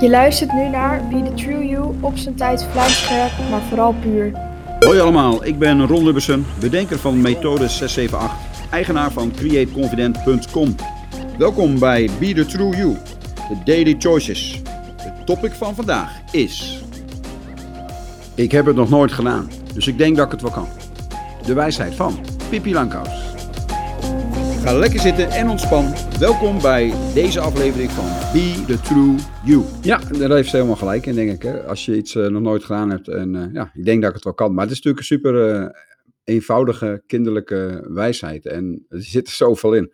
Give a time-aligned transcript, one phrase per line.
[0.00, 4.32] Je luistert nu naar Be The True You op zijn tijd vlijmscherp, maar vooral puur.
[4.78, 8.32] Hoi allemaal, ik ben Ron Lubbersen, bedenker van methode 678,
[8.70, 10.74] eigenaar van createconfident.com.
[11.38, 12.96] Welkom bij Be The True You,
[13.48, 14.62] de Daily Choices.
[14.96, 16.82] Het topic van vandaag is...
[18.34, 20.68] Ik heb het nog nooit gedaan, dus ik denk dat ik het wel kan.
[21.46, 22.18] De wijsheid van
[22.48, 23.27] Pippi Langkous.
[24.68, 25.94] Ga lekker zitten en ontspan.
[26.18, 29.14] Welkom bij deze aflevering van Be The True
[29.44, 29.64] You.
[29.82, 31.42] Ja, daar heeft ze helemaal gelijk in, denk ik.
[31.42, 31.62] Hè?
[31.62, 33.08] Als je iets eh, nog nooit gedaan hebt.
[33.08, 34.54] En eh, ja, ik denk dat ik het wel kan.
[34.54, 35.68] Maar het is natuurlijk een super eh,
[36.24, 38.46] eenvoudige, kinderlijke wijsheid.
[38.46, 39.92] En er zit er zoveel in.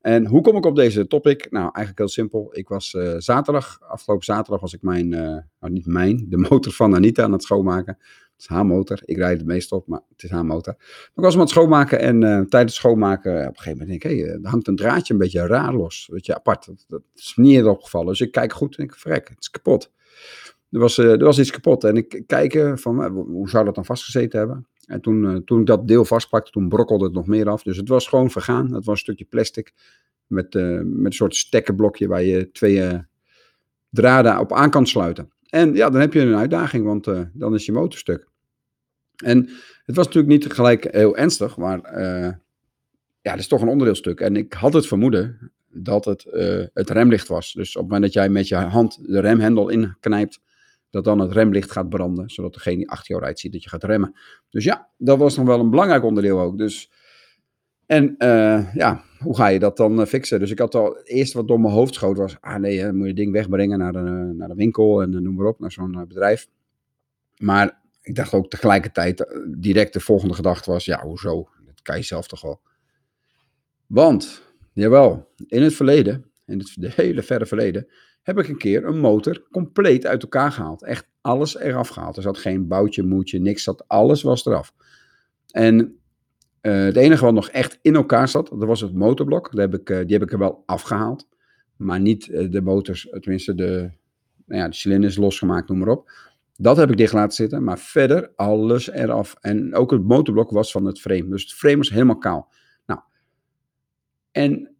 [0.00, 1.50] En hoe kom ik op deze topic?
[1.50, 2.48] Nou, eigenlijk heel simpel.
[2.52, 7.22] Ik was zaterdag, afgelopen zaterdag was ik mijn, nou niet mijn, de motor van Anita
[7.22, 7.98] aan het schoonmaken
[8.42, 9.00] is haar motor.
[9.04, 10.74] Ik rijd het meestal op, maar het is haar motor.
[10.78, 13.78] Maar ik was hem aan het schoonmaken en uh, tijdens het schoonmaken, op een gegeven
[13.78, 16.08] moment denk ik, hé, hey, er hangt een draadje een beetje raar los.
[16.12, 16.66] Weet je, apart.
[16.88, 18.06] Dat, is me niet eerder opgevallen.
[18.06, 19.92] Dus ik kijk goed en ik verrek, het is kapot.
[20.70, 24.38] Er was, er was iets kapot en ik kijken van, hoe zou dat dan vastgezeten
[24.38, 24.66] hebben?
[24.86, 27.62] En toen, toen ik dat deel vastpakte, toen brokkelde het nog meer af.
[27.62, 28.64] Dus het was gewoon vergaan.
[28.74, 29.72] Het was een stukje plastic
[30.26, 33.02] met, met een soort stekkenblokje waar je twee
[33.90, 35.32] draden op aan kan sluiten.
[35.48, 38.31] En ja, dan heb je een uitdaging, want dan is je motor stuk.
[39.22, 39.48] En
[39.84, 42.32] het was natuurlijk niet gelijk heel ernstig, maar uh,
[43.20, 44.20] ja, dat is toch een onderdeelstuk.
[44.20, 47.52] En ik had het vermoeden dat het uh, het remlicht was.
[47.52, 50.40] Dus op het moment dat jij met je hand de remhendel inknijpt,
[50.90, 53.68] dat dan het remlicht gaat branden, zodat degene die achter jou rijdt ziet dat je
[53.68, 54.14] gaat remmen.
[54.50, 56.58] Dus ja, dat was nog wel een belangrijk onderdeel ook.
[56.58, 56.90] Dus,
[57.86, 60.38] en uh, ja, hoe ga je dat dan fixen?
[60.38, 63.06] Dus ik had al, het eerste wat door mijn hoofd schoot was, ah nee, moet
[63.06, 66.48] je ding wegbrengen naar de, naar de winkel en noem maar op, naar zo'n bedrijf.
[67.36, 71.48] Maar ik dacht ook tegelijkertijd, eh, direct de volgende gedachte was, ja, hoezo?
[71.66, 72.60] Dat kan je zelf toch wel.
[73.86, 77.88] Want, jawel, in het verleden, in het hele verre verleden,
[78.22, 80.82] heb ik een keer een motor compleet uit elkaar gehaald.
[80.82, 82.16] Echt alles eraf gehaald.
[82.16, 84.74] Er zat geen boutje, moedje, niks zat, alles was eraf.
[85.50, 85.98] En
[86.62, 89.50] uh, het enige wat nog echt in elkaar zat, dat was het motorblok.
[89.50, 91.28] Dat heb ik, uh, die heb ik er wel afgehaald.
[91.76, 93.90] Maar niet de motors, tenminste de,
[94.46, 96.10] nou ja, de cilinders losgemaakt, noem maar op.
[96.56, 99.34] Dat heb ik dicht laten zitten, maar verder alles eraf.
[99.40, 101.28] En ook het motorblok was van het frame.
[101.28, 102.52] Dus het frame was helemaal kaal.
[102.86, 103.00] Nou,
[104.32, 104.74] en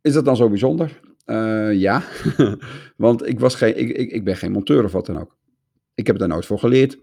[0.00, 1.00] is dat dan zo bijzonder?
[1.26, 2.02] Uh, ja,
[2.96, 5.36] want ik, was geen, ik, ik, ik ben geen monteur of wat dan ook.
[5.94, 6.98] Ik heb er nooit voor geleerd.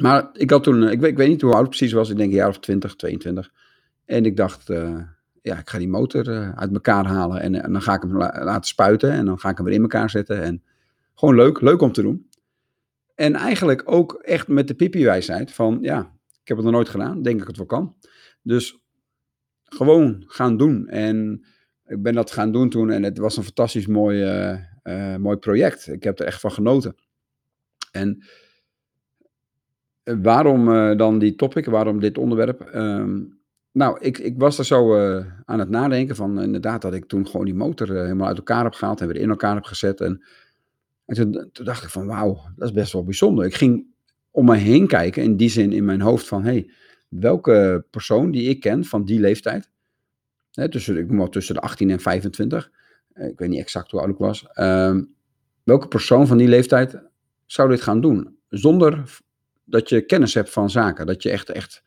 [0.00, 2.16] Maar ik had toen, ik weet, ik weet niet hoe oud het precies was, ik
[2.16, 3.52] denk een jaar of 20, 22.
[4.04, 5.00] En ik dacht, uh,
[5.42, 8.68] ja, ik ga die motor uit elkaar halen en, dan ga ik hem la laten
[8.68, 10.42] spuiten en dan ga ik hem weer in elkaar zetten.
[10.42, 10.62] En
[11.14, 12.26] gewoon leuk, leuk om te doen.
[13.14, 16.12] En eigenlijk ook echt met de pipi-wijsheid van, ja,
[16.42, 17.96] ik heb het nog nooit gedaan, denk ik het wel kan.
[18.42, 18.80] Dus
[19.64, 20.88] gewoon gaan doen.
[20.88, 21.44] En
[21.86, 25.36] ik ben dat gaan doen toen en het was een fantastisch mooi, uh, uh, mooi
[25.36, 25.86] project.
[25.86, 26.94] Ik heb er echt van genoten.
[27.90, 28.24] En
[30.02, 32.74] eh, waarom dan die topic, waarom dit onderwerp?
[32.74, 33.40] Um,
[33.72, 34.96] nou, ik, ik was er zo
[35.44, 38.74] aan het nadenken van inderdaad dat ik toen gewoon die motor helemaal uit elkaar heb
[38.74, 40.00] gehaald en weer in elkaar heb gezet.
[40.00, 40.24] En
[41.06, 43.44] en toen, dacht ik van wauw, dat is best wel bijzonder.
[43.44, 43.86] Ik ging
[44.30, 46.70] om me heen kijken, in die zin in mijn hoofd van hey,
[47.08, 49.70] welke persoon die ik ken van die leeftijd,
[50.50, 52.70] hè, tussen, ik noem tussen de 18 en 25,
[53.12, 55.14] eh, ik weet niet exact hoe oud ik was, um,
[55.62, 57.02] welke persoon van die leeftijd
[57.46, 58.36] zou dit gaan doen?
[58.48, 59.18] Zonder
[59.64, 61.82] dat je kennis hebt van zaken, dat je echt, echt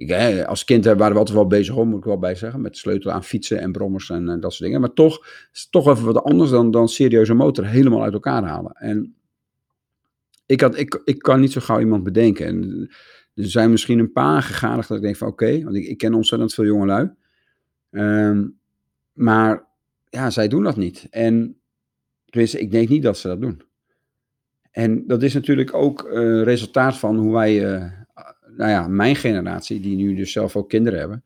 [0.00, 2.76] ik, als kind waren we altijd wel bezig om, moet ik wel bij zeggen, met
[2.76, 4.80] sleutelen aan fietsen en brommers en, dat soort dingen.
[4.80, 8.72] Maar toch is toch even wat anders dan, dan serieuze motor helemaal uit elkaar halen.
[8.72, 9.14] En
[10.46, 12.46] ik, had, ik, ik kan niet zo gauw iemand bedenken.
[12.46, 12.88] En
[13.34, 16.54] er zijn misschien een paar gegadigd dat ik denk van oké, want ik, ken ontzettend
[16.54, 17.10] veel jongelui.
[17.90, 18.58] Um,
[19.12, 19.64] maar
[20.08, 21.06] ja, zij doen dat niet.
[21.10, 21.60] En
[22.24, 23.62] tenminste, ik denk niet dat ze dat doen.
[24.70, 27.99] En dat is natuurlijk ook uh, resultaat van hoe wij uh,
[28.60, 31.24] nou ja, mijn generatie, die nu dus zelf ook kinderen hebben,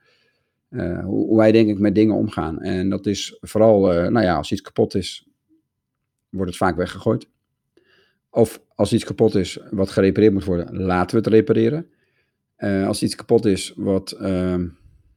[0.71, 2.61] uh, hoe, wij denk ik met dingen omgaan.
[2.61, 5.29] En dat is vooral, uh, nou ja, als iets kapot is,
[6.29, 7.29] wordt het vaak weggegooid.
[8.31, 11.87] Of als iets kapot is wat gerepareerd moet worden, laten we het repareren.
[12.59, 14.67] Uh, als iets kapot is wat, ehm,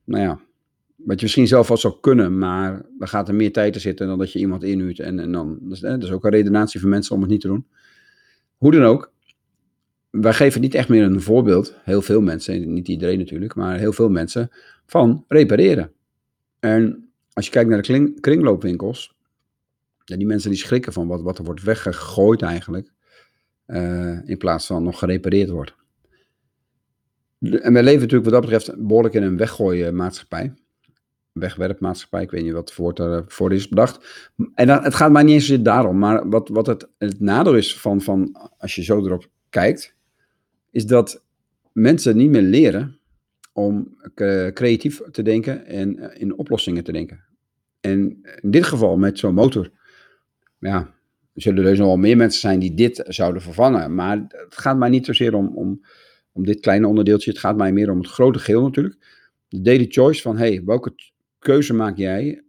[0.04, 0.40] nou ja,
[0.96, 4.08] wat je misschien zelf wel zou kunnen, maar dan gaat er meer tijd in zitten
[4.08, 5.00] dan dat je iemand inhuurt.
[5.00, 7.48] En, en dan, is, dat is ook een redenatie voor mensen om het niet te
[7.48, 7.68] doen.
[8.58, 9.12] Hoe dan ook,
[10.22, 13.94] wij geven niet echt meer een voorbeeld, heel veel mensen, niet iedereen natuurlijk, maar heel
[13.94, 14.52] veel mensen,
[14.86, 15.92] van repareren.
[16.60, 19.16] En als je kijkt naar de kringloopwinkels,
[20.04, 22.92] die mensen die schrikken van wat, wat er wordt weggegooid eigenlijk,
[23.68, 25.76] uh, in plaats van nog gerepareerd wordt.
[27.40, 30.54] En wij leven natuurlijk wat dat betreft behoorlijk in een weggooien maatschappij.
[31.32, 32.22] wegwerpmaatschappij.
[32.22, 34.32] Ik weet niet wat woord daarvoor is bedacht.
[34.54, 35.98] En het gaat mij niet eens daarom.
[35.98, 39.97] Maar wat, wat het, het nadeel is van, van als je zo erop kijkt,
[40.78, 41.24] is dat
[41.72, 43.00] mensen niet meer leren
[43.54, 43.98] om
[44.54, 47.24] creatief te denken en eh, in oplossingen te denken.
[47.80, 48.00] En
[48.42, 49.72] in dit geval met zo'n motor,
[50.60, 50.80] ja,
[51.34, 53.96] er zullen dus nog wel meer mensen zijn die dit zouden vervangen.
[53.96, 55.86] Maar het gaat mij niet zozeer om, om,
[56.32, 57.32] om dit kleine onderdeeltje.
[57.32, 58.96] Het gaat mij meer om het grote geheel natuurlijk.
[59.48, 60.96] De daily choice van, hey, welke
[61.40, 62.44] keuze maak jij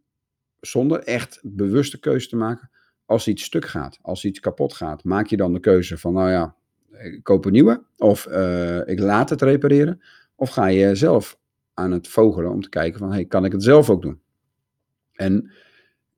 [0.61, 2.71] zonder echt bewuste keuze te maken
[3.05, 5.05] als iets stuk gaat, als iets kapot gaat.
[5.05, 6.57] Maak je dan de keuze van, nou ja,
[6.99, 10.03] ik koop een nieuwe of uh, ik laat het repareren.
[10.35, 11.39] Of ga je zelf
[11.75, 14.21] aan het vogelen om te kijken van, hey, kan ik het zelf ook doen?
[15.13, 15.51] En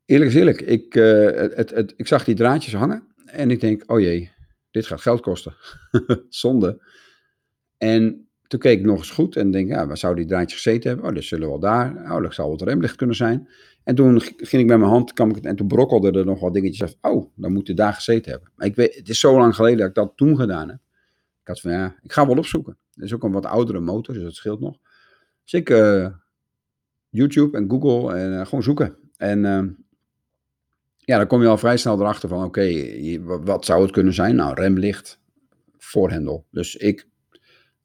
[0.05, 3.83] eerlijk is eerlijk, ik, uh, het, het, ik zag die draadjes hangen en ik denk,
[3.87, 4.31] oh jee,
[4.71, 5.55] dit gaat geld kosten.
[6.29, 6.83] Zonde.
[7.79, 10.89] En toen keek ik nog eens goed en denk, ja, waar zou die draadjes gezeten
[10.89, 11.09] hebben?
[11.09, 12.13] Oh, dat zullen wel daar.
[12.13, 13.49] Oh, dat zou het remlicht kunnen zijn.
[13.85, 16.83] En toen ging ik met mijn hand, ik, en toen brokkelde er nog wat dingetjes
[16.83, 17.13] af.
[17.13, 18.51] Oh, dan moet hij daar gezeten hebben.
[18.55, 20.79] Maar ik weet, het is zo lang geleden dat ik dat toen gedaan heb.
[21.41, 22.77] Ik had van, ja, ik ga wel opzoeken.
[22.95, 24.77] Het is ook een wat oudere motor, dus dat scheelt nog.
[25.45, 26.07] Dus ik uh,
[27.09, 28.97] YouTube en Google en uh, gewoon zoeken.
[29.17, 29.63] En uh,
[30.97, 32.89] ja, dan kom je al vrij snel erachter van, oké,
[33.23, 34.35] wat zou het kunnen zijn?
[34.35, 35.21] Nou, remlicht,
[35.79, 36.47] voorhendel.
[36.51, 37.09] Dus ik,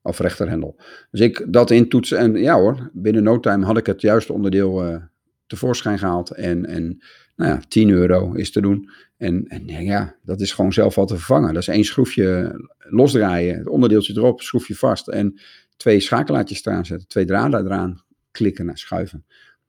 [0.06, 0.75] of rechterhendel.
[1.12, 5.02] Dus ik dat intoetsen en ja hoor, binnen no time had ik het juiste onderdeel
[5.48, 6.31] tevoorschijn gehaald.
[6.31, 7.04] En, en
[7.36, 8.90] nou ja, 10 euro is te doen.
[9.18, 11.54] En, en ja, dat is gewoon zelf al te vervangen.
[11.54, 15.07] Dat is één schroefje losdraaien, het onderdeeltje erop, schroefje vast.
[15.07, 15.42] En
[15.78, 19.25] twee schakelaartjes eraan zetten, twee draden eraan klikken en schuiven.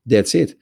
[0.09, 0.57] That's it.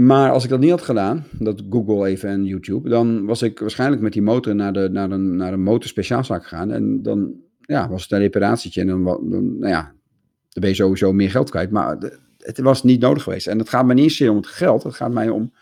[0.00, 3.58] Maar als ik dat niet had gedaan, dat Google even en YouTube, dan was ik
[3.58, 6.70] waarschijnlijk met die motor naar de, naar een, naar een motorspeciaalzaak gegaan.
[6.70, 8.80] En dan ja, was het een reparatietje.
[8.80, 9.02] En dan,
[9.58, 9.82] nou ja,
[10.48, 11.70] dan ben je sowieso meer geld kwijt.
[11.70, 11.98] Maar
[12.38, 13.46] het was niet nodig geweest.
[13.46, 15.52] En het gaat mij niet zozeer om het geld, het gaat mij om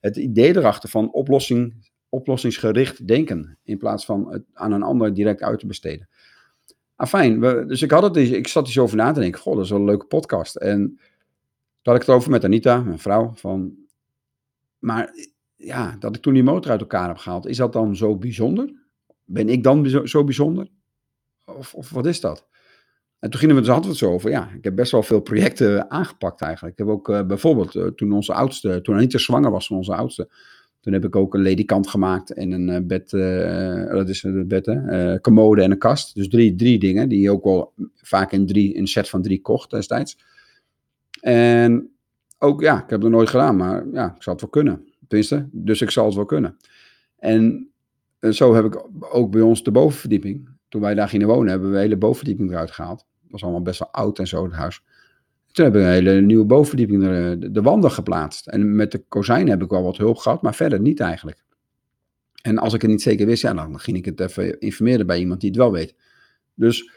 [0.00, 5.42] het idee erachter van oplossing, oplossingsgericht denken, in plaats van het aan een ander direct
[5.42, 6.08] uit te besteden.
[6.96, 9.54] Afijn, we, dus ik, had het, ik zat er zo over na te denken, goh,
[9.54, 10.56] dat is wel een leuke podcast.
[10.56, 10.78] En
[11.82, 13.82] toen had ik het over met Anita, mijn vrouw, van,
[14.84, 15.14] maar
[15.56, 18.72] ja, dat ik toen die motor uit elkaar heb gehaald, is dat dan zo bijzonder?
[19.24, 20.68] Ben ik dan zo bijzonder?
[21.44, 22.46] Of, of wat is dat?
[23.18, 25.02] En toen gingen we, dus hadden we het zo over, ja, ik heb best wel
[25.02, 26.78] veel projecten aangepakt eigenlijk.
[26.78, 29.94] Ik heb ook uh, bijvoorbeeld, uh, toen onze oudste, toen Anita zwanger was van onze
[29.94, 30.28] oudste,
[30.80, 33.10] toen heb ik ook een ledikant gemaakt en een uh, bed,
[33.90, 34.78] dat is een bed,
[35.20, 36.14] commode en een kast.
[36.14, 39.22] Dus drie, drie dingen die je ook wel vaak in, drie, in een set van
[39.22, 40.18] drie kocht destijds.
[41.20, 41.93] En
[42.44, 44.88] ook, ja, ik heb het nooit gedaan, maar ja, ik zal het wel kunnen.
[45.08, 46.56] Tenminste, dus ik zal het wel kunnen.
[47.18, 47.70] En
[48.30, 50.48] zo heb ik ook bij ons de bovenverdieping.
[50.68, 53.78] Toen wij daar gingen wonen, hebben we de hele bovenverdieping eruit gehaald was allemaal best
[53.78, 54.82] wel oud en zo, het huis.
[55.52, 58.46] Toen hebben we een hele nieuwe bovenverdieping, de, de wanden geplaatst.
[58.46, 61.44] En met de kozijn heb ik wel wat hulp gehad, maar verder niet eigenlijk.
[62.42, 65.18] En als ik het niet zeker wist, ja, dan ging ik het even informeren bij
[65.18, 65.94] iemand die het wel weet.
[66.54, 66.90] Dus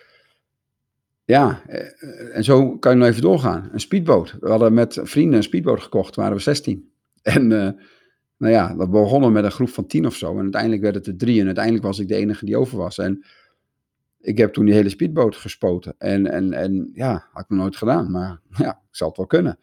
[1.27, 3.69] ja, eh, en zo kan je nog even doorgaan.
[3.71, 4.35] Een speedboot.
[4.39, 6.91] We hadden met vrienden een speedboot gekocht, waren we 16.
[7.21, 7.69] En uh,
[8.37, 10.33] nou ja, we begonnen met een groep van 10 of zo.
[10.33, 11.39] En uiteindelijk werd het er drie.
[11.39, 12.97] En uiteindelijk was ik de enige die over was.
[12.97, 13.25] En
[14.19, 15.95] ik heb toen die hele speedboot gespoten.
[15.97, 18.11] En, en, en ja, had ik nog nooit gedaan.
[18.11, 19.59] Maar ja, ik zal het wel kunnen.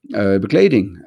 [0.00, 1.04] Uh, bekleding.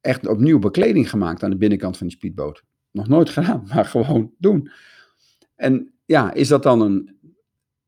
[0.00, 2.62] Echt opnieuw bekleding gemaakt aan de binnenkant van die speedboot.
[2.90, 4.70] Nog nooit gedaan, maar gewoon doen.
[5.56, 7.18] En ja, is dat dan een,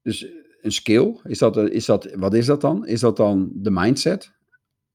[0.02, 1.20] dus een skill?
[1.24, 2.86] Is dat, is dat, wat is dat dan?
[2.86, 4.32] Is dat dan de mindset?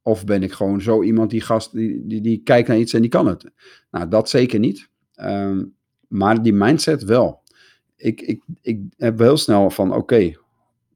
[0.02, 3.02] Of ben ik gewoon zo iemand die gast die, die, die kijkt naar iets en
[3.02, 3.52] die kan het?
[3.92, 4.90] Nou, dat zeker niet.
[5.22, 5.76] Um,
[6.08, 7.46] maar die mindset wel
[7.98, 10.34] ik, ik, ik heb heel snel van, oké,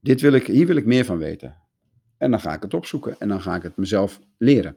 [0.00, 1.56] dit wil ik, hier wil ik meer van weten.
[2.16, 4.76] En dan ga ik het opzoeken en dan ga ik het mezelf leren.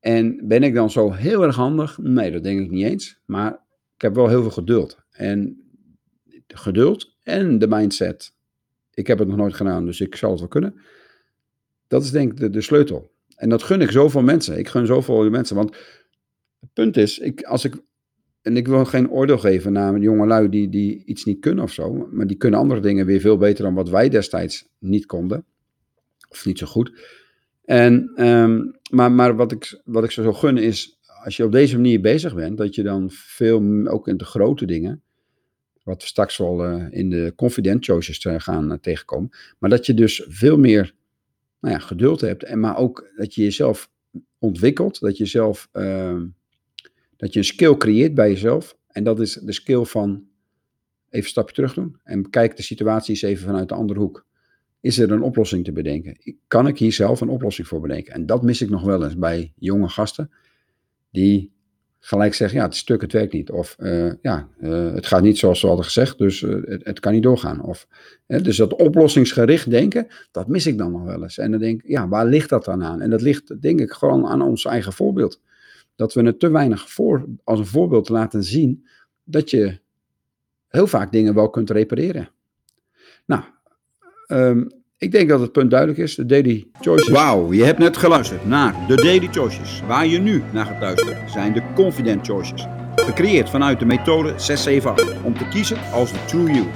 [0.00, 1.98] En ben ik dan zo heel erg handig?
[1.98, 3.20] Nee, dat denk ik niet eens.
[3.24, 3.52] Maar
[3.94, 4.98] ik heb wel heel veel geduld.
[5.10, 5.62] En
[6.46, 8.34] geduld en de mindset.
[8.94, 10.74] Ik heb het nog nooit gedaan, dus ik zal het wel kunnen.
[11.86, 13.10] Dat is denk ik de, de sleutel.
[13.36, 14.58] En dat gun ik zoveel mensen.
[14.58, 15.56] Ik gun zoveel mensen.
[15.56, 15.76] Want
[16.60, 17.74] het punt is, ik, als ik
[18.42, 22.08] en ik wil geen oordeel geven naar jongelui die, die iets niet kunnen of zo.
[22.10, 25.44] Maar die kunnen andere dingen weer veel beter dan wat wij destijds niet konden.
[26.28, 26.92] Of niet zo goed.
[27.64, 31.52] En, ehm, maar maar wat, ik, wat ik ze zo gun is, als je op
[31.52, 35.02] deze manier bezig bent, dat je dan veel, ook in de grote dingen,
[35.82, 39.86] wat we straks wel uh, in de confident choices uh, gaan uh, tegenkomen, maar dat
[39.86, 40.94] je dus veel meer
[41.60, 42.42] nou ja, geduld hebt.
[42.42, 43.90] En maar ook dat je jezelf
[44.38, 46.26] ontwikkelt, dat je zelf ehm,
[47.16, 48.76] dat je een skill creëert bij jezelf.
[48.88, 50.10] En dat is de skill van
[51.08, 51.96] even een stapje terug doen.
[52.04, 54.26] En bekijk de situatie eens even vanuit de andere hoek.
[54.80, 56.36] is er een oplossing te bedenken?
[56.46, 58.14] Kan ik hier zelf een oplossing voor bedenken?
[58.14, 60.30] En dat mis ik nog wel eens bij jonge gasten,
[61.10, 61.52] die
[62.04, 63.50] gelijk zeggen, ja, het stuk, het werkt niet.
[63.50, 67.12] Of uh, ja, uh, het gaat niet zoals we hadden gezegd, dus uh, het, kan
[67.12, 67.60] niet doorgaan.
[67.60, 67.86] Of,
[68.26, 71.38] dus dat oplossingsgericht denken, dat mis ik dan nog wel eens.
[71.38, 73.00] En dan denk ik, ja, waar ligt dat dan aan?
[73.00, 75.40] En dat ligt denk ik gewoon aan ons eigen voorbeeld.
[75.96, 78.86] Dat we het te weinig voor, als een voorbeeld laten zien,
[79.24, 79.78] dat je
[80.68, 82.28] heel vaak dingen wel kunt repareren.
[83.26, 83.42] Nou,
[84.28, 86.14] um, ik denk dat het punt duidelijk is.
[86.14, 87.08] De Daily Choices.
[87.08, 89.82] Wauw, je hebt net geluisterd naar de Daily Choices.
[89.86, 92.66] Waar je nu naar gaat luisteren zijn de Confident Choices.
[92.94, 96.66] Gecreëerd vanuit de methode 678 om te kiezen als de True You.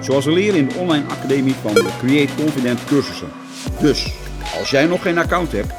[0.00, 3.28] Zoals we leren in de online academie van de Create Confident cursussen.
[3.80, 4.12] Dus,
[4.58, 5.72] als jij nog geen account hebt,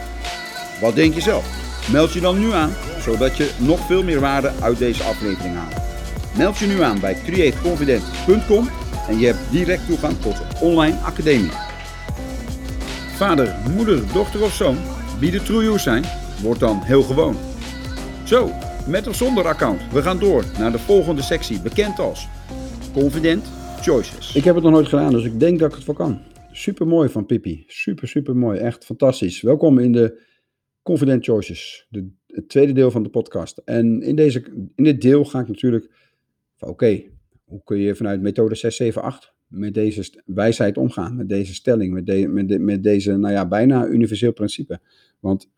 [0.81, 1.45] wat denk je zelf?
[1.91, 5.81] Meld je dan nu aan, zodat je nog veel meer waarde uit deze aflevering haalt.
[6.37, 8.69] Meld je nu aan bij createconfident.com
[9.07, 11.69] en je hebt direct toegang tot de online academie.
[13.21, 14.77] Vader, moeder, dochter of zoon,
[15.19, 16.03] wie de true zijn,
[16.43, 17.35] wordt dan heel gewoon.
[18.25, 18.49] Zo,
[18.87, 19.91] met of zonder account.
[19.91, 22.27] We gaan door naar de volgende sectie, bekend als
[22.93, 23.45] Confident
[23.81, 24.35] Choices.
[24.35, 26.21] Ik heb het nog nooit gedaan, dus ik denk dat ik het voor kan.
[26.51, 27.63] Super mooi van Pippi.
[27.67, 28.59] Super, super mooi.
[28.59, 29.41] Echt fantastisch.
[29.41, 30.23] Welkom in de
[30.83, 33.57] Confident Choices, de, het tweede deel van de podcast.
[33.65, 34.43] En in, deze,
[34.75, 35.91] in dit deel ga ik natuurlijk
[36.59, 37.03] oké,
[37.45, 42.61] hoe kun je vanuit methode 678 met deze wijsheid omgaan, met deze stelling, met, met,
[42.61, 44.79] met deze, nou ja, bijna universeel principe.
[45.19, 45.49] Want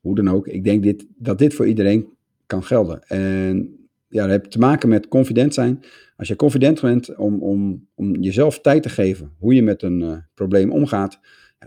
[0.00, 2.08] hoe dan ook, ik denk dit, dat dit voor iedereen
[2.46, 3.02] kan gelden.
[3.02, 5.82] En ja, dat heeft te maken met confident zijn.
[6.16, 10.00] Als je confident bent om, om, om jezelf tijd te geven hoe je met een
[10.00, 11.20] uh, probleem omgaat,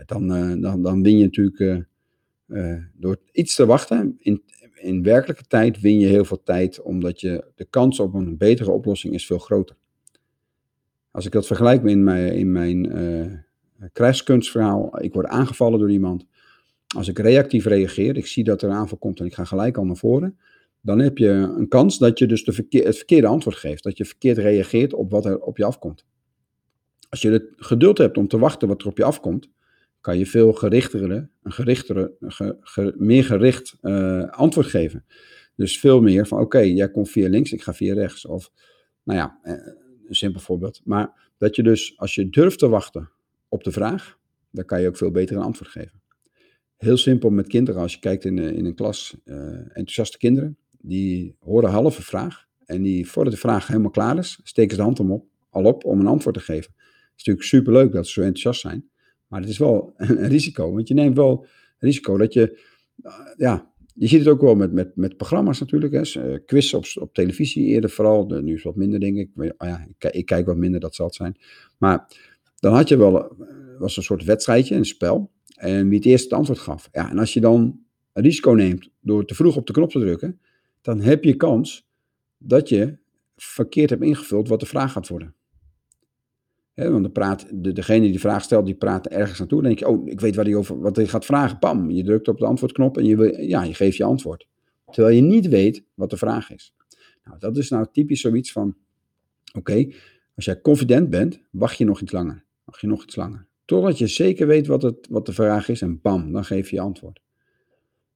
[0.06, 1.86] dan, uh, dan, dan win je natuurlijk
[2.46, 4.16] uh, door iets te wachten.
[4.18, 4.42] In,
[4.74, 8.70] in werkelijke tijd win je heel veel tijd, omdat je de kans op een betere
[8.70, 9.76] oplossing is veel groter.
[11.18, 13.32] Als ik dat vergelijk in mijn, in mijn uh,
[15.00, 16.26] ik word aangevallen door iemand.
[16.96, 19.76] Als ik reactief reageer, ik zie dat er een aanval komt en ik ga gelijk
[19.76, 20.38] al naar voren,
[20.80, 23.82] dan heb je een kans dat je dus de het verkeerde antwoord geeft.
[23.82, 26.04] Dat je verkeerd reageert op wat er op je afkomt.
[27.08, 29.50] Als je het geduld hebt om te wachten wat er op je afkomt,
[30.00, 35.04] kan je veel gerichtere, een gerichtere, ge, ge, meer gericht uh, antwoord geven.
[35.56, 38.26] Dus veel meer van, oké, jij komt via links, ik ga via rechts.
[38.26, 38.50] Of,
[39.02, 40.80] nou ja, uh, een simpel voorbeeld.
[40.84, 43.10] Maar dat je dus, als je durft te wachten
[43.48, 44.18] op de vraag,
[44.50, 46.02] dan kan je ook veel beter een antwoord geven.
[46.76, 51.36] Heel simpel met kinderen, als je kijkt in, in een klas, uh, enthousiaste kinderen, die
[51.38, 52.46] horen halve vraag.
[52.64, 55.64] En die, voordat de vraag helemaal klaar is, steken ze de hand om op, al
[55.64, 56.72] op om een antwoord te geven.
[56.76, 58.88] Het is natuurlijk superleuk dat ze zo enthousiast zijn.
[59.26, 61.46] Maar het is wel een risico, want je neemt wel
[61.78, 62.60] risico dat je,
[63.04, 65.92] uh, ja, je ziet het ook wel met, met, met programma's natuurlijk.
[65.92, 66.30] Hè.
[66.30, 68.26] Uh, quiz op, op televisie eerder vooral.
[68.26, 69.30] Nu is wat minder, denk ik.
[69.34, 71.36] Maar, oh ja, ik, kijk wat minder, dat zal het zijn.
[71.78, 72.16] Maar
[72.56, 73.36] dan had je wel
[73.78, 75.30] was een soort wedstrijdje, een spel.
[75.54, 76.88] En wie het eerst het antwoord gaf.
[76.92, 77.80] Ja, en als je dan
[78.12, 80.40] risico neemt door te vroeg op de knop te drukken,
[80.80, 81.88] dan heb je kans
[82.38, 82.98] dat je
[83.36, 85.34] verkeerd hebt ingevuld wat de vraag gaat worden.
[86.86, 89.62] Want de praat, de, degene die de vraag stelt, die praat ergens naartoe.
[89.62, 91.58] Dan denk je, oh, ik weet waar hij over, wat hij gaat vragen.
[91.58, 94.46] Pam, je drukt op de antwoordknop en je, ja, je geeft je antwoord.
[94.90, 96.74] Terwijl je niet weet wat de vraag is.
[97.24, 98.76] Nou, dat is nou typisch zoiets van,
[99.52, 99.88] oké,
[100.34, 102.44] als jij confident bent, wacht je nog iets langer.
[102.64, 103.46] Wacht je nog iets langer.
[103.64, 106.76] Totdat je zeker weet wat, het, wat de vraag is en bam, dan geef je
[106.76, 107.20] je antwoord.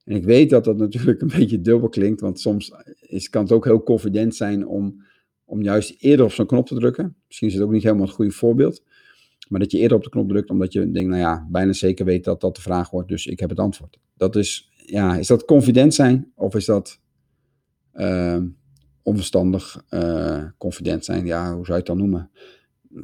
[0.03, 3.51] En ik weet dat dat natuurlijk een beetje dubbel klinkt, want soms is, kan het
[3.51, 5.03] ook heel confident zijn om
[5.45, 7.15] om juist eerder op zo'n knop te drukken.
[7.27, 8.83] Misschien is het ook niet helemaal het goede voorbeeld.
[9.49, 12.05] Maar dat je eerder op de knop drukt omdat je denkt, nou ja, bijna zeker
[12.05, 13.99] weet dat dat de vraag wordt, dus ik heb het antwoord.
[14.17, 16.99] Dat is, ja, is dat confident zijn of is dat
[17.93, 18.37] uh,
[19.01, 21.25] onverstandig uh, confident zijn?
[21.25, 22.29] Ja, hoe zou je het dan noemen?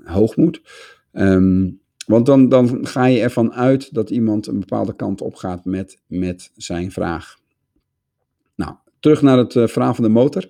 [0.04, 0.62] Hoogmoed.
[1.12, 5.66] Um, want dan, dan ga je ervan uit dat iemand een bepaalde kant op gaat
[5.66, 7.38] met, met zijn vraag.
[8.56, 10.48] Nou, terug naar het uh, verhaal van de motor.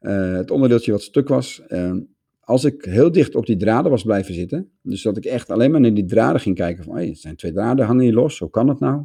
[0.00, 1.62] Uh, het onderdeeltje wat stuk was.
[1.68, 1.94] Uh,
[2.40, 5.70] als ik heel dicht op die draden was blijven zitten, dus dat ik echt alleen
[5.70, 8.38] maar naar die draden ging kijken van, hey, het zijn twee draden, hangen hier los,
[8.38, 9.04] hoe kan dat nou?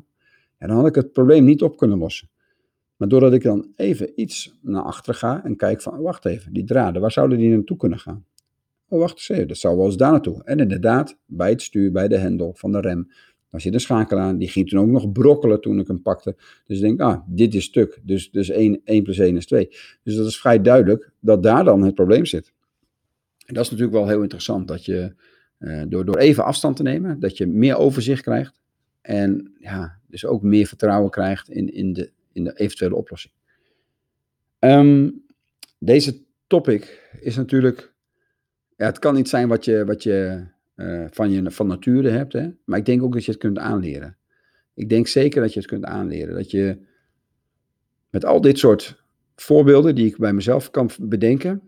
[0.58, 2.30] En dan had ik het probleem niet op kunnen lossen.
[2.96, 6.64] Maar doordat ik dan even iets naar achteren ga en kijk van, wacht even, die
[6.64, 8.26] draden, waar zouden die naartoe kunnen gaan?
[8.88, 10.44] Oh, wacht eens even, dat zou wel eens daar naartoe.
[10.44, 13.08] En inderdaad, bij het stuur, bij de hendel van de rem,
[13.54, 14.38] daar zit een schakel aan.
[14.38, 16.36] Die ging toen ook nog brokkelen toen ik hem pakte.
[16.66, 18.00] Dus ik denk, ah, dit is stuk.
[18.04, 19.68] Dus, dus 1, 1 plus 1 is 2.
[20.04, 22.54] Dus dat is vrij duidelijk dat daar dan het probleem zit.
[23.46, 24.68] En dat is natuurlijk wel heel interessant.
[24.68, 25.16] Dat je
[25.60, 28.60] uh, door, door even afstand te nemen, dat je meer overzicht krijgt.
[29.02, 33.34] En ja, dus ook meer vertrouwen krijgt in, in, de, in de eventuele oplossing.
[34.60, 35.24] Um,
[35.80, 37.94] deze topic is natuurlijk.
[38.78, 40.46] Ja, het kan niet zijn wat je, wat je
[40.84, 42.34] eh, van, je, van nature hebt.
[42.34, 42.50] Hè?
[42.66, 44.18] Maar ik denk ook dat je het kunt aanleren.
[44.74, 46.36] Ik denk zeker dat je het kunt aanleren.
[46.36, 46.78] Dat je
[48.10, 49.04] met al dit soort
[49.36, 51.62] voorbeelden die ik bij mezelf kan bedenken,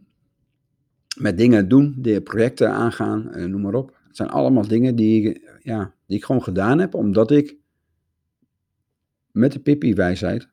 [1.18, 3.98] met dingen doen, die projecten aangaan, eh, noem maar op.
[4.08, 7.58] Het zijn allemaal dingen die, ja, die ik gewoon gedaan heb, omdat ik
[9.32, 10.44] met de Pippi-wijsheid,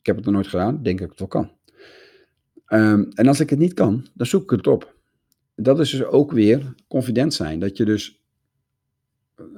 [0.00, 1.52] ik heb het nog nooit gedaan, denk ik dat het wel kan.
[2.66, 4.99] Ehm, en als ik het niet kan, dan zoek ik het op.
[5.62, 7.58] Dat is dus ook weer confident zijn.
[7.58, 8.22] Dat je dus,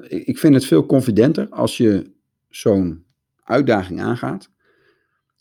[0.08, 2.10] ik vind het veel confidenter als je
[2.48, 3.04] zo'n
[3.44, 4.50] uitdaging aangaat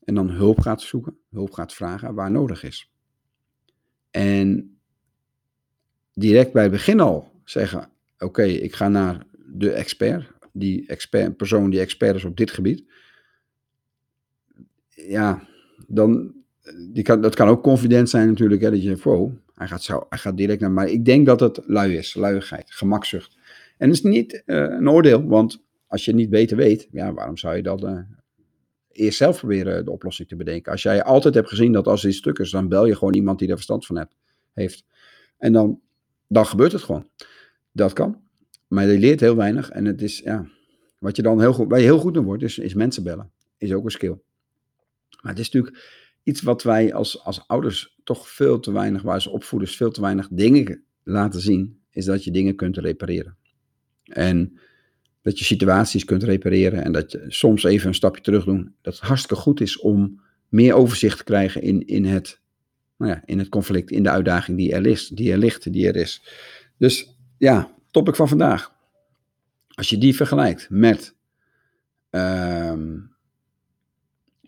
[0.03, 2.91] en dan hulp gaat zoeken, hulp gaat vragen waar nodig is.
[4.12, 4.77] En
[6.13, 7.89] direct bij het begin al zeggen:
[8.20, 12.84] Oké, ik ga naar de expert, die expert, persoon die expert is op dit gebied.
[14.89, 15.48] Ja,
[15.88, 16.34] dan,
[16.91, 19.34] die kan, dat kan ook confident zijn natuurlijk, hè, dat je, wow,
[19.70, 23.38] hij gaat, direct naar, maar ik denk dat het lui is, luiigheid, gemakzucht.
[23.77, 27.38] En het is niet uh, een oordeel, want als je niet beter weet, ja, waarom
[27.38, 28.00] zou je dan uh,
[28.91, 30.72] eerst zelf proberen de oplossing te bedenken?
[30.72, 33.39] Als jij altijd hebt gezien dat als iets stuk is, dan bel je gewoon iemand
[33.39, 34.15] die er verstand van hebt,
[34.53, 34.86] heeft.
[35.38, 35.80] En dan,
[36.27, 37.10] dan gebeurt het gewoon.
[37.72, 38.22] Dat kan.
[38.68, 40.48] Maar je leert heel weinig en het is, ja,
[40.98, 43.32] wat je dan heel goed, waar je heel goed in wordt, is, is mensen bellen.
[43.58, 44.18] Is ook een skill.
[45.22, 49.21] Maar het is natuurlijk iets wat wij als, als ouders toch veel te weinig, waar
[49.21, 53.37] ze opvoeders veel te weinig dingen laten zien, is dat je dingen kunt repareren.
[54.03, 54.59] En
[55.21, 58.75] dat je situaties kunt repareren en dat je soms even een stapje terug doen.
[58.81, 62.39] Dat het hartstikke goed is om meer overzicht te krijgen in, in, het,
[62.97, 65.87] nou ja, in het conflict, in de uitdaging die er, ligt, die er ligt, die
[65.87, 66.23] er is.
[66.77, 68.73] Dus ja, topic van vandaag.
[69.67, 71.15] Als je die vergelijkt met,
[72.11, 72.73] uh,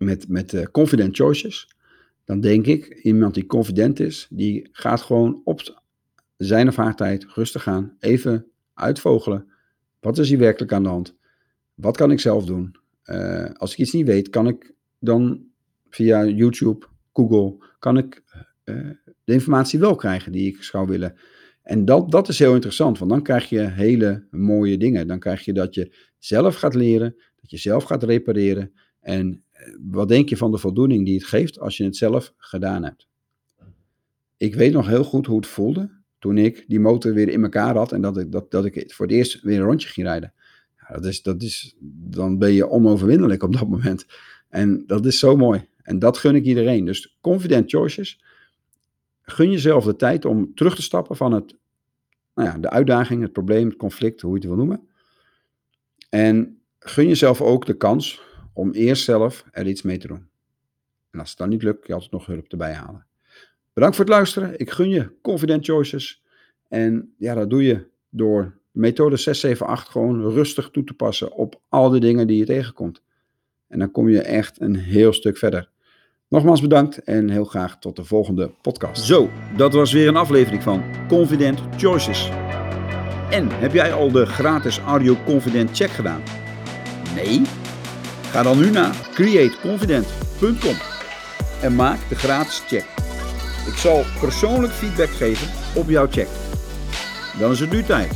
[0.04, 1.76] met, met uh, confident choices,
[2.26, 5.82] dan denk ik, iemand die confident is, die gaat gewoon op
[6.38, 9.48] zijn of haar tijd rustig aan, even uitvogelen.
[10.00, 11.16] Wat is hier werkelijk aan de hand?
[11.74, 12.76] Wat kan ik zelf doen?
[13.06, 15.46] Uh, als ik iets niet weet, kan ik dan
[15.90, 18.24] via YouTube, Google, kan ik
[18.66, 18.90] uh,
[19.24, 21.16] de informatie wel krijgen die ik zou willen.
[21.62, 25.08] En dat, dat is heel interessant, want dan krijg je hele mooie dingen.
[25.08, 28.72] Dan krijg je dat je zelf gaat leren, dat je zelf gaat repareren.
[29.00, 29.44] En
[29.82, 33.08] wat denk je van de voldoening die het geeft als je het zelf gedaan hebt?
[34.38, 37.76] Ik weet nog heel goed hoe het voelde toen ik die motor weer in elkaar
[37.76, 40.34] had en dat ik, dat, dat ik voor het eerst weer een rondje ging rijden.
[40.80, 41.76] Ja, dat is, dat is,
[42.10, 44.06] dan ben je onoverwinnelijk op dat moment.
[44.50, 45.68] En dat is zo mooi.
[45.82, 46.86] En dat gun ik iedereen.
[46.86, 48.24] Dus confident choices.
[49.22, 51.56] Gun jezelf de tijd om terug te stappen van het,
[52.36, 54.88] nou ja, de uitdaging, het probleem, het conflict, hoe je het wil noemen.
[56.10, 58.22] En gun jezelf ook de kans
[58.54, 60.28] om eerst zelf er iets mee te doen.
[61.12, 63.06] En als het dan niet lukt, je altijd nog hulp erbij halen.
[63.74, 64.60] Bedankt voor het luisteren.
[64.60, 66.24] Ik gun je confident choices.
[66.68, 71.90] En ja, dat doe je door methode 678 gewoon rustig toe te passen op al
[71.90, 73.02] die dingen die je tegenkomt.
[73.68, 75.70] En dan kom je echt een heel stuk verder.
[76.28, 79.04] Nogmaals bedankt en heel graag tot de volgende podcast.
[79.04, 82.30] Zo, dat was weer een aflevering van Confident Choices.
[83.30, 86.22] En heb jij al de gratis Audio Confident check gedaan?
[87.16, 87.42] Nee?
[88.34, 90.76] Ga dan nu naar createconfident.com
[91.62, 92.86] en maak de gratis check.
[93.68, 96.28] Ik zal persoonlijk feedback geven op jouw check.
[97.40, 98.12] Dan is het nu tijd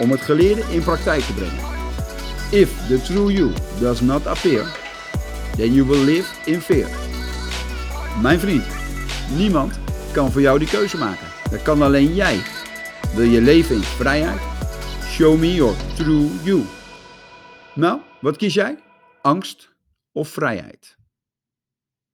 [0.00, 1.64] om het geleerde in praktijk te brengen.
[2.50, 4.64] If the true you does not appear,
[5.56, 6.88] then you will live in fear.
[8.22, 8.64] Mijn vriend,
[9.36, 9.78] niemand
[10.12, 11.26] kan voor jou die keuze maken.
[11.50, 12.40] Dat kan alleen jij.
[13.14, 14.40] Wil je leven in vrijheid?
[15.10, 16.62] Show me your true you.
[17.74, 18.83] Nou, wat kies jij?
[19.24, 19.72] Angst
[20.12, 20.96] of vrijheid?